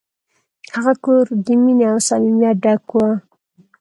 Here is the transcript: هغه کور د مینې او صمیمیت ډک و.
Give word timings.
هغه 0.75 0.93
کور 1.05 1.25
د 1.45 1.47
مینې 1.63 1.85
او 1.91 1.97
صمیمیت 2.07 2.55
ډک 2.63 2.85
و. 2.91 2.97